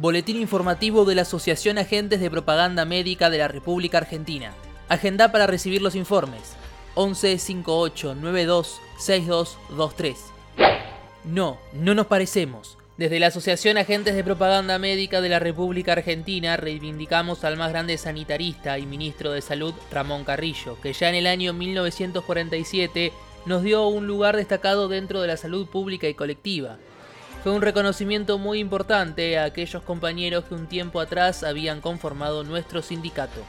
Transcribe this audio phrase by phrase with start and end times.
[0.00, 4.52] Boletín informativo de la Asociación Agentes de Propaganda Médica de la República Argentina.
[4.88, 6.54] Agenda para recibir los informes.
[6.94, 10.16] 11 58 92 6223.
[11.24, 12.78] No, no nos parecemos.
[12.96, 17.98] Desde la Asociación Agentes de Propaganda Médica de la República Argentina reivindicamos al más grande
[17.98, 23.12] sanitarista y ministro de Salud, Ramón Carrillo, que ya en el año 1947
[23.46, 26.78] nos dio un lugar destacado dentro de la salud pública y colectiva
[27.42, 32.82] fue un reconocimiento muy importante a aquellos compañeros que un tiempo atrás habían conformado nuestro
[32.82, 33.40] sindicato.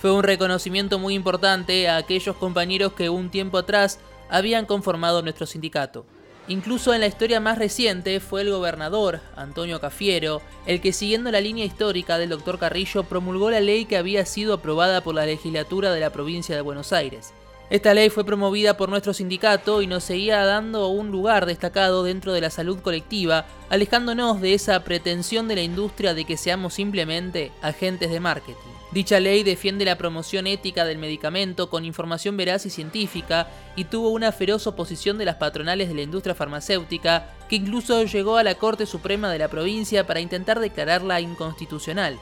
[0.00, 3.98] Fue un reconocimiento muy importante a aquellos compañeros que un tiempo atrás
[4.28, 6.06] habían conformado nuestro sindicato.
[6.48, 11.40] Incluso en la historia más reciente fue el gobernador, Antonio Cafiero, el que siguiendo la
[11.40, 15.92] línea histórica del doctor Carrillo promulgó la ley que había sido aprobada por la legislatura
[15.92, 17.32] de la provincia de Buenos Aires.
[17.70, 22.32] Esta ley fue promovida por nuestro sindicato y nos seguía dando un lugar destacado dentro
[22.32, 27.52] de la salud colectiva, alejándonos de esa pretensión de la industria de que seamos simplemente
[27.62, 28.56] agentes de marketing.
[28.90, 34.08] Dicha ley defiende la promoción ética del medicamento con información veraz y científica y tuvo
[34.08, 38.56] una feroz oposición de las patronales de la industria farmacéutica que incluso llegó a la
[38.56, 42.18] Corte Suprema de la provincia para intentar declararla inconstitucional.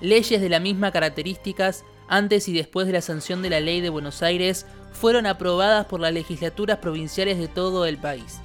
[0.00, 3.88] Leyes de las mismas características antes y después de la sanción de la ley de
[3.88, 8.38] Buenos Aires, fueron aprobadas por las legislaturas provinciales de todo el país.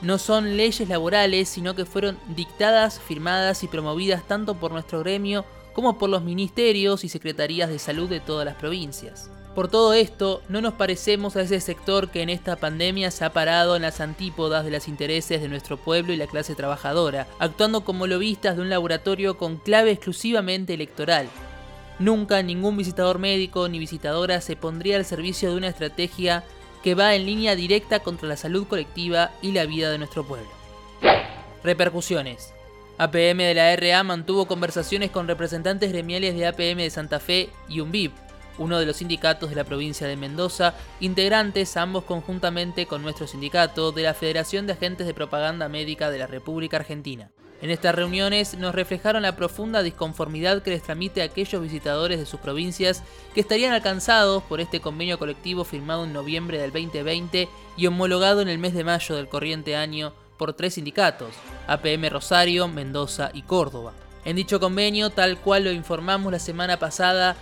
[0.00, 5.44] No son leyes laborales, sino que fueron dictadas, firmadas y promovidas tanto por nuestro gremio
[5.74, 9.30] como por los ministerios y secretarías de salud de todas las provincias.
[9.54, 13.34] Por todo esto, no nos parecemos a ese sector que en esta pandemia se ha
[13.34, 17.84] parado en las antípodas de los intereses de nuestro pueblo y la clase trabajadora, actuando
[17.84, 21.28] como lobistas de un laboratorio con clave exclusivamente electoral,
[22.00, 26.44] Nunca ningún visitador médico ni visitadora se pondría al servicio de una estrategia
[26.82, 30.48] que va en línea directa contra la salud colectiva y la vida de nuestro pueblo.
[31.62, 32.54] Repercusiones.
[32.96, 37.80] APM de la RA mantuvo conversaciones con representantes gremiales de APM de Santa Fe y
[37.80, 38.12] UNVIP,
[38.56, 43.92] uno de los sindicatos de la provincia de Mendoza, integrantes ambos conjuntamente con nuestro sindicato
[43.92, 47.30] de la Federación de Agentes de Propaganda Médica de la República Argentina.
[47.62, 52.24] En estas reuniones nos reflejaron la profunda disconformidad que les tramite a aquellos visitadores de
[52.24, 53.02] sus provincias
[53.34, 58.48] que estarían alcanzados por este convenio colectivo firmado en noviembre del 2020 y homologado en
[58.48, 61.34] el mes de mayo del corriente año por tres sindicatos,
[61.66, 63.92] APM Rosario, Mendoza y Córdoba.
[64.24, 67.36] En dicho convenio, tal cual lo informamos la semana pasada,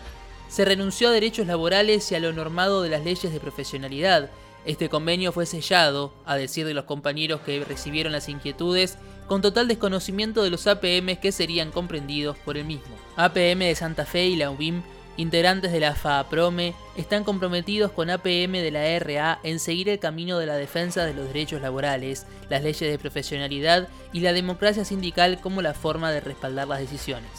[0.48, 4.30] se renunció a derechos laborales y a lo normado de las leyes de profesionalidad.
[4.64, 8.98] Este convenio fue sellado, a decir de los compañeros que recibieron las inquietudes,
[9.28, 12.96] con total desconocimiento de los APM que serían comprendidos por el mismo.
[13.16, 14.82] APM de Santa Fe y la UBIM,
[15.18, 20.38] integrantes de la FAPROME, están comprometidos con APM de la RA en seguir el camino
[20.38, 25.40] de la defensa de los derechos laborales, las leyes de profesionalidad y la democracia sindical
[25.40, 27.30] como la forma de respaldar las decisiones.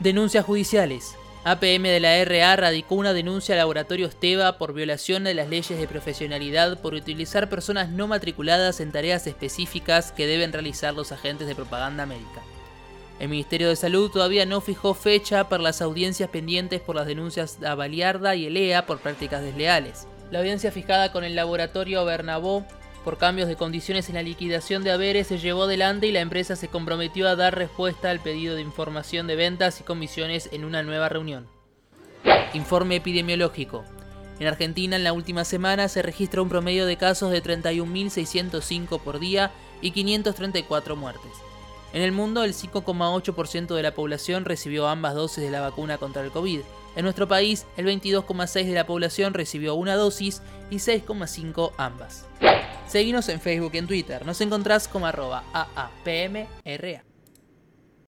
[0.00, 1.14] Denuncias judiciales.
[1.46, 5.78] APM de la RA radicó una denuncia al laboratorio Esteba por violación de las leyes
[5.78, 11.46] de profesionalidad por utilizar personas no matriculadas en tareas específicas que deben realizar los agentes
[11.46, 12.40] de propaganda médica.
[13.20, 17.58] El Ministerio de Salud todavía no fijó fecha para las audiencias pendientes por las denuncias
[17.62, 20.08] a Baliarda y Elea por prácticas desleales.
[20.30, 22.64] La audiencia fijada con el laboratorio Bernabó
[23.04, 26.56] por cambios de condiciones en la liquidación de haberes se llevó adelante y la empresa
[26.56, 30.82] se comprometió a dar respuesta al pedido de información de ventas y comisiones en una
[30.82, 31.46] nueva reunión.
[32.54, 33.84] Informe epidemiológico.
[34.40, 39.20] En Argentina en la última semana se registra un promedio de casos de 31.605 por
[39.20, 41.32] día y 534 muertes.
[41.92, 46.22] En el mundo, el 5,8% de la población recibió ambas dosis de la vacuna contra
[46.24, 46.60] el COVID.
[46.96, 52.26] En nuestro país, el 22,6% de la población recibió una dosis y 6,5% ambas.
[52.86, 54.24] Seguinos en Facebook y en Twitter.
[54.26, 57.13] Nos encontrás como arroba AAPMRA.